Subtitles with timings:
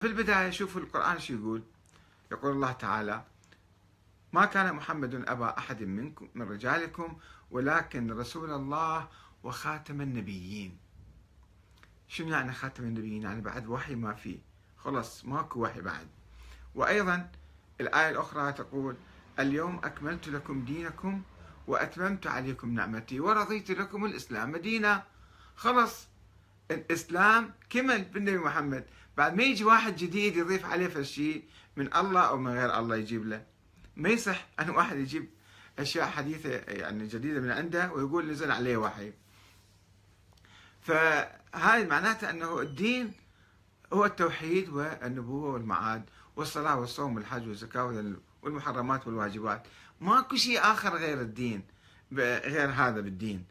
[0.00, 1.62] في البداية شوفوا القرآن شو يقول.
[2.32, 3.24] يقول الله تعالى
[4.32, 7.18] ما كان محمد أبا أحد منكم من رجالكم
[7.50, 9.08] ولكن رسول الله
[9.42, 10.78] وخاتم النبيين.
[12.08, 14.38] شنو يعني خاتم النبيين؟ يعني بعد وحي ما فيه
[14.78, 16.06] خلص ماكو وحي بعد.
[16.74, 17.30] وأيضا
[17.80, 18.96] الآية الأخرى تقول
[19.38, 21.22] اليوم أكملت لكم دينكم
[21.66, 25.04] وأتممت عليكم نعمتي ورضيت لكم الإسلام دينا.
[25.56, 26.08] خلص
[26.70, 28.86] الإسلام كمل بالنبي محمد.
[29.20, 31.42] بعد ما يجي واحد جديد يضيف عليه فشي
[31.76, 33.44] من الله أو من غير الله يجيب له.
[33.96, 35.28] ما يصح أن واحد يجيب
[35.78, 39.12] أشياء حديثة يعني جديدة من عنده ويقول نزل عليه وحي.
[40.80, 43.12] فهذه معناتها أنه الدين
[43.92, 46.04] هو التوحيد والنبوة والمعاد
[46.36, 49.66] والصلاة والصوم والحج والزكاة والمحرمات والواجبات.
[50.00, 51.62] ماكو شيء آخر غير الدين
[52.12, 53.44] غير هذا بالدين.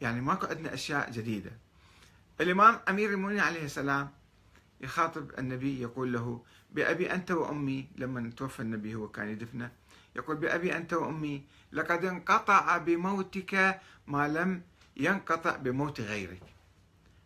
[0.00, 1.50] يعني ماكو عندنا أشياء جديدة.
[2.40, 4.17] الإمام أمير المؤمنين عليه السلام
[4.80, 9.70] يخاطب النبي يقول له بأبي أنت وأمي لما توفى النبي هو كان يدفنه.
[10.16, 14.62] يقول بأبي أنت وأمي لقد انقطع بموتك ما لم
[14.96, 16.42] ينقطع بموت غيرك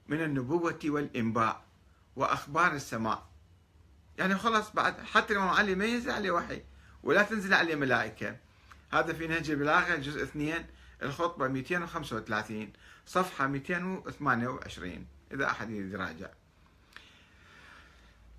[0.08, 1.64] من النبوة والإنباء
[2.16, 3.26] وأخبار السماء.
[4.18, 6.62] يعني خلاص بعد حتى الإمام علي ما ينزل عليه وحي
[7.02, 8.36] ولا تنزل عليه ملائكة.
[8.92, 10.64] هذا في نهج البلاغة جزء 2
[11.02, 12.72] الخطبة 235
[13.06, 16.28] صفحة 228 إذا أحد يريد يراجع.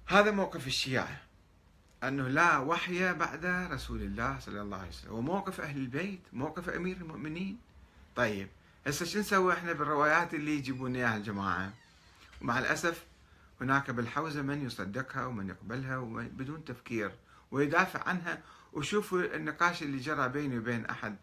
[0.08, 1.22] هذا موقف الشيعة
[2.04, 6.98] أنه لا وحي بعد رسول الله صلى الله عليه وسلم وموقف أهل البيت موقف أمير
[6.98, 7.58] المؤمنين.
[8.16, 8.48] طيب
[8.88, 11.74] هسه شو نسوي إحنا بالروايات اللي يجيبون إياها الجماعة؟
[12.42, 13.04] ومع الأسف
[13.62, 15.98] هناك بالحوزة من يصدقها ومن يقبلها
[16.32, 17.12] بدون تفكير
[17.52, 18.42] ويدافع عنها.
[18.74, 21.16] وشوفوا النقاش اللي جرى بيني وبين أحد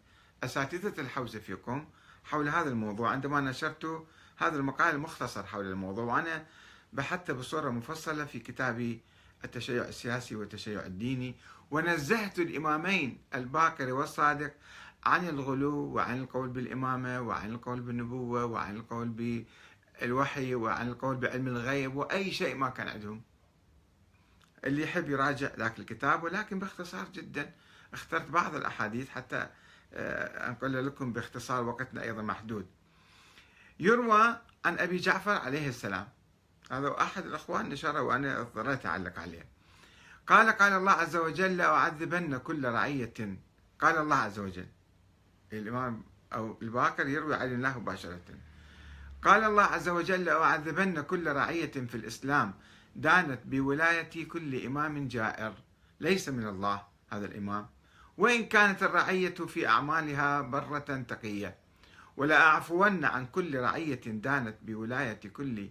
[0.43, 1.85] أساتذة الحوزة فيكم
[2.23, 3.11] حول هذا الموضوع.
[3.11, 4.05] عندما نشرت
[4.37, 6.45] هذا المقال المختصر حول الموضوع وأنا
[6.93, 9.01] بحثت بصورة مفصلة في كتابي
[9.45, 11.35] التشيع السياسي والتشيع الديني
[11.71, 14.53] ونزهت الإمامين الباقر والصادق
[15.05, 19.07] عن الغلو وعن القول بالإمامة وعن القول بالنبوة وعن القول
[20.01, 23.21] بالوحي وعن القول بعلم الغيب وأي شيء ما كان عندهم.
[24.63, 27.51] اللي يحب يراجع ذاك الكتاب ولكن باختصار جدا
[27.93, 29.49] اخترت بعض الأحاديث حتى
[29.93, 32.65] آه، أنقل لكم باختصار وقتنا أيضا محدود.
[33.79, 36.07] يروى عن أبي جعفر عليه السلام.
[36.71, 39.45] هذا أحد الأخوان نشره وأنا اضطريت أعلق عليه.
[40.27, 43.37] قال قال الله عز وجل لأعذبن كل رعية.
[43.79, 44.67] قال الله عز وجل.
[45.53, 48.21] الإمام أو الباكر يروي عن الله مباشرة.
[49.21, 52.53] قال الله عز وجل لأعذبن كل رعية في الإسلام
[52.95, 55.53] دانت بولاية كل إمام جائر.
[55.99, 56.81] ليس من الله.
[57.11, 57.67] هذا الإمام.
[58.17, 61.55] وإن كانت الرعية في أعمالها برة تقية.
[62.17, 65.69] ولا أعفون عن كل رعية دانت بولاية كل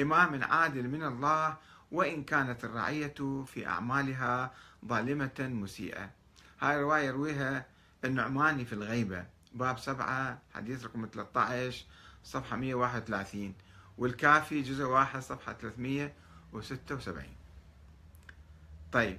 [0.00, 1.56] إمام عادل من الله
[1.92, 4.52] وإن كانت الرعية في أعمالها
[4.86, 6.10] ظالمة مسيئة.
[6.60, 7.66] هاي رواية يرويها
[8.04, 9.26] النعماني في الغيبة.
[9.54, 11.84] باب سبعة حديث رقم 13
[12.24, 13.54] صفحة 131
[13.98, 17.24] والكافي جزء واحد صفحة 376
[18.92, 19.18] طيب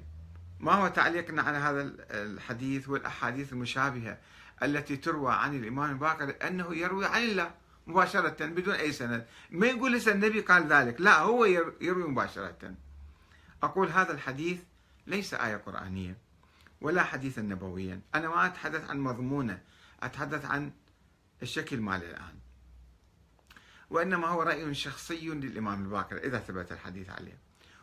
[0.60, 4.18] ما هو تعليقنا على هذا الحديث والأحاديث المشابهة
[4.64, 7.52] التي تروى عن الإمام الباقر؟ أنه يروي عن الله.
[7.88, 9.26] مباشرة بدون أي سند.
[9.50, 12.76] ما يقول لسه النبي قال ذلك؟ لا هو يروي مباشرة.
[13.64, 14.60] أقول هذا الحديث
[15.08, 16.18] ليس آية قرآنية
[16.82, 18.02] ولا حديثا نبويا.
[18.16, 19.62] أنا ما أتحدث عن مضمونة
[20.04, 20.72] أتحدث عن
[21.42, 22.36] الشكل ماله الآن.
[23.90, 27.38] وإنما هو رأي شخصي للإمام الباكر إذا ثبت الحديث عليه.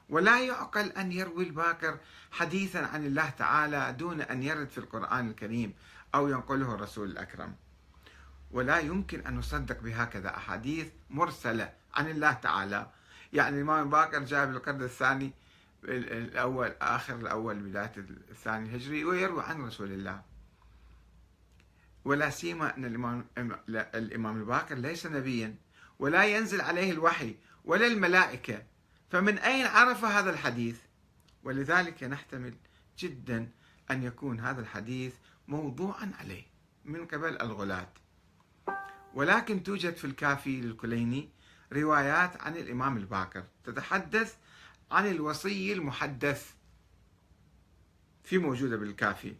[0.08, 1.98] ولا يعقل أن يروي الباكر
[2.30, 5.74] حديثا عن الله تعالى دون أن يرد في القرآن الكريم
[6.14, 7.54] أو ينقله الرسول الأكرم.
[8.54, 12.90] ولا يمكن أن نصدق بهكذا أحاديث مرسلة عن الله تعالى.
[13.32, 15.32] يعني الإمام باكر جاء بالقرن الثاني
[15.84, 17.92] الأول آخر الأول بداية
[18.30, 20.22] الثاني الهجري ويروي عن رسول الله.
[22.04, 23.26] ولا سيما أن الإمام,
[23.68, 25.54] الإمام الباكر ليس نبيا
[25.98, 28.62] ولا ينزل عليه الوحي ولا الملائكة.
[29.10, 30.80] فمن أين عرف هذا الحديث؟
[31.42, 32.54] ولذلك نحتمل
[32.98, 33.48] جدا
[33.90, 35.14] أن يكون هذا الحديث
[35.48, 36.42] موضوعا عليه
[36.84, 38.03] من قبل الغلاة.
[39.14, 41.28] ولكن توجد في الكافي للكليني
[41.72, 44.34] روايات عن الإمام الباكر تتحدث
[44.90, 46.50] عن الوصي المحدث
[48.24, 49.34] في موجودة بالكافي.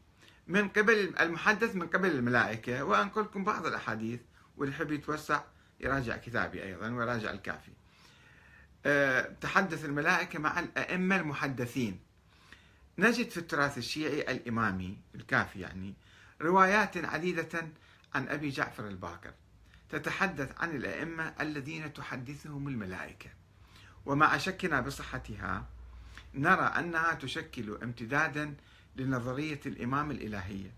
[0.47, 4.21] من قبل المحدث من قبل الملائكة وأنقل لكم بعض الأحاديث
[4.57, 5.43] واللي يحب يتوسع
[5.81, 7.73] يراجع كتابي أيضا ويراجع الكافي.
[8.87, 12.01] أه تحدث الملائكة مع الأئمة المحدثين.
[12.99, 15.95] نجد في التراث الشيعي الإمامي الكافي يعني
[16.43, 17.69] روايات عديدة
[18.15, 19.33] عن أبي جعفر الباكر
[19.99, 23.31] تتحدث عن الأئمة الذين تحدثهم الملائكة.
[24.07, 25.67] ومع شكنا بصحتها
[26.35, 28.55] نرى أنها تشكل امتدادا
[28.97, 30.71] لنظرية الإمام الإلهية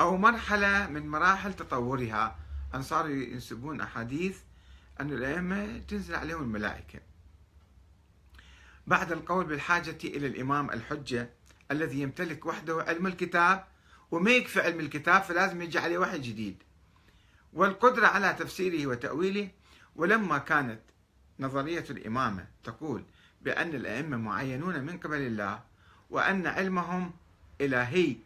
[0.00, 2.38] أو مرحلة من مراحل تطورها.
[2.74, 4.38] أن صاروا ينسبون أحاديث
[5.00, 7.00] أن الأئمة تنزل عليهم الملائكة.
[8.86, 11.30] بعد القول بالحاجة إلى الإمام الحجة
[11.70, 13.64] الذي يمتلك وحده علم الكتاب
[14.10, 16.62] وما يكفي علم الكتاب فلازم يجي عليه وحي جديد.
[17.52, 19.48] والقدرة على تفسيره وتأويله
[19.96, 20.80] ولما كانت
[21.40, 23.04] نظرية الإمامة تقول
[23.42, 25.60] بأن الأئمة معينون من قبل الله
[26.10, 27.12] وأن علمهم
[27.60, 28.16] إلهي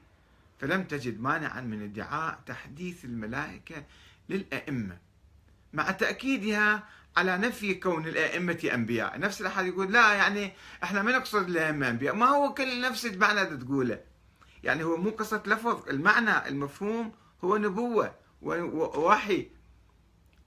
[0.60, 3.84] فلم تجد مانعا من ادعاء تحديث الملائكة
[4.28, 4.98] للأئمة
[5.72, 9.18] مع تأكيدها على نفي كون الأئمة أنبياء.
[9.18, 10.52] نفس الأحد يقول لا يعني
[10.82, 14.00] إحنا ما نقصد الأئمة أنبياء ما هو كل نفس المعنى تقوله.
[14.64, 17.12] يعني هو مو قصة لفظ المعنى المفهوم
[17.44, 18.14] هو نبوة.
[18.42, 19.50] ووحي.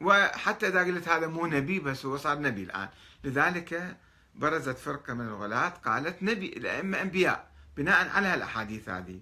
[0.02, 2.90] وحتى إذا قلت هذا مو نبي بس هو صار نبي الآن.
[3.24, 3.98] لذلك
[4.36, 9.22] برزت فرقة من الغلاة قالت نبي الأئمة أنبياء بناء على هالأحاديث هذه.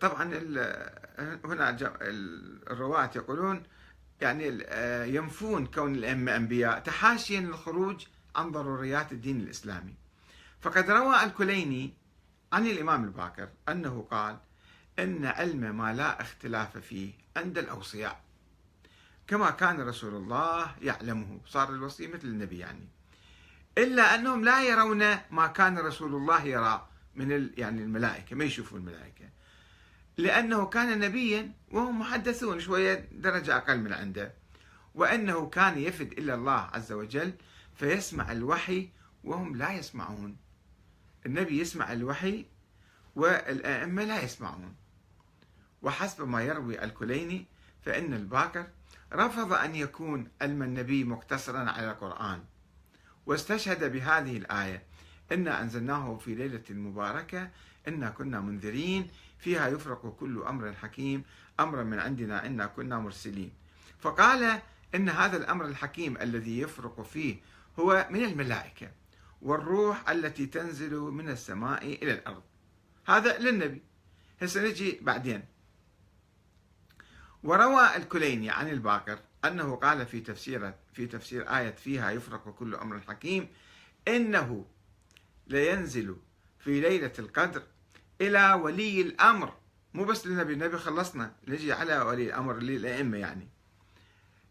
[0.00, 0.24] طبعا
[1.44, 1.76] هنا
[2.70, 3.62] الرواة يقولون
[4.20, 4.64] يعني
[5.14, 9.94] ينفون كون الأئمة أنبياء تحاشيا للخروج عن ضروريات الدين الإسلامي.
[10.60, 11.94] فقد روى الكليني
[12.52, 14.38] عن الإمام الباكر أنه قال
[14.98, 18.20] إن علم ما لا اختلاف فيه عند الأوصياء.
[19.26, 21.40] كما كان رسول الله يعلمه.
[21.46, 22.88] صار الوصي مثل النبي يعني.
[23.78, 28.36] إلا أنهم لا يرون ما كان رسول الله يرى من يعني الملائكة.
[28.36, 29.28] ما يشوفوا الملائكة.
[30.16, 34.34] لأنه كان نبيا وهم محدثون شوية درجة أقل من عنده.
[34.94, 37.32] وأنه كان يفد إلى الله عز وجل
[37.76, 38.88] فيسمع الوحي
[39.24, 40.36] وهم لا يسمعون.
[41.26, 42.46] النبي يسمع الوحي
[43.16, 44.74] والأئمة لا يسمعون.
[45.82, 47.46] وحسب ما يروي الكليني
[47.82, 48.66] فإن الباكر
[49.12, 52.44] رفض أن يكون علم النبي مقتصرا على القرآن.
[53.26, 54.82] واستشهد بهذه الآية
[55.32, 57.50] إنا أنزلناه في ليلة مباركة
[57.88, 59.08] إنا كنا منذرين
[59.38, 61.24] فيها يفرق كل أمر حكيم
[61.60, 63.52] أمرا من عندنا إنا كنا مرسلين.
[64.00, 64.60] فقال
[64.94, 67.36] إن هذا الأمر الحكيم الذي يفرق فيه
[67.78, 68.90] هو من الملائكة
[69.42, 72.42] والروح التي تنزل من السماء إلى الأرض.
[73.10, 73.82] هذا للنبي.
[74.42, 75.44] هسه نجي بعدين.
[77.42, 83.00] وروى الكليني عن الباقر أنه قال في تفسير في تفسير آية فيها يفرق كل أمر
[83.00, 83.48] حكيم
[84.08, 84.66] إنه
[85.46, 86.16] لينزل
[86.58, 87.62] في ليلة القدر
[88.20, 89.54] إلى ولي الأمر.
[89.94, 91.34] مو بس للنبي النبي خلصنا.
[91.48, 93.48] نجي على ولي الأمر للأئمة يعني.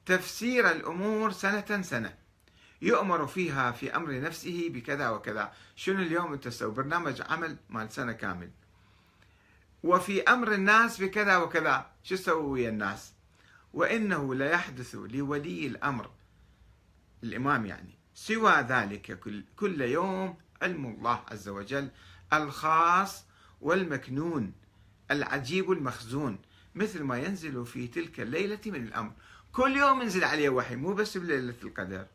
[0.06, 2.18] تفسير الأمور سنة سنة.
[2.82, 5.54] يؤمر فيها في أمر نفسه بكذا وكذا.
[5.76, 8.52] شنو اليوم أنت تسوي؟ برنامج عمل مال سنة كامل.
[9.84, 11.92] وفي أمر الناس بكذا وكذا.
[12.04, 13.14] شو تسوي ويا الناس؟
[13.74, 16.10] وإنه لا يحدث لولي الأمر.
[17.24, 18.00] الإمام يعني.
[18.14, 21.90] سوى ذلك كل, كل يوم علم الله عز وجل
[22.34, 23.26] الخاص
[23.62, 24.54] والمكنون
[25.12, 26.40] العجيب المخزون
[26.76, 29.12] مثل ما ينزل في تلك الليلة من الأمر.
[29.52, 32.08] كل يوم ينزل عليه وحي مو بس بليلة القدر.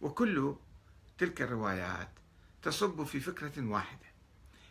[0.00, 0.54] وكل
[1.18, 2.08] تلك الروايات
[2.62, 4.06] تصب في فكرة واحدة.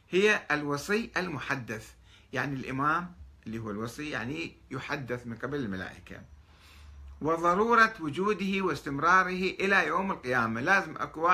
[0.09, 1.91] هي الوصي المحدث
[2.33, 3.13] يعني الإمام
[3.47, 6.21] اللي هو الوصي يعني يحدث من قبل الملائكة.
[7.21, 9.29] وضرورة وجوده واستمراره
[9.59, 10.61] إلى يوم القيامة.
[10.61, 11.29] لازم أكو